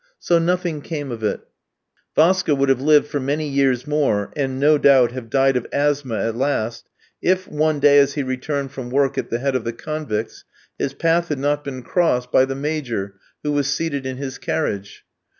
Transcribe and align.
So 0.17 0.39
nothing 0.39 0.81
came 0.81 1.11
of 1.11 1.21
it. 1.23 1.41
Vaska 2.15 2.57
would 2.57 2.69
have 2.69 2.81
lived 2.81 3.05
for 3.05 3.19
many 3.19 3.47
years 3.47 3.85
more, 3.85 4.33
and, 4.35 4.59
no 4.59 4.79
doubt, 4.79 5.11
have 5.11 5.29
died 5.29 5.55
of 5.55 5.67
asthma 5.71 6.15
at 6.17 6.35
last, 6.35 6.89
if, 7.21 7.47
one 7.47 7.79
day 7.79 7.99
as 7.99 8.15
he 8.15 8.23
returned 8.23 8.71
from 8.71 8.89
work 8.89 9.19
at 9.19 9.29
the 9.29 9.37
head 9.37 9.55
of 9.55 9.63
the 9.63 9.73
convicts, 9.73 10.43
his 10.79 10.95
path 10.95 11.27
had 11.27 11.37
not 11.37 11.63
been 11.63 11.83
crossed 11.83 12.31
by 12.31 12.45
the 12.45 12.55
Major, 12.55 13.13
who 13.43 13.51
was 13.51 13.67
seated 13.71 14.07
in 14.07 14.17
his 14.17 14.39
carriage. 14.39 15.05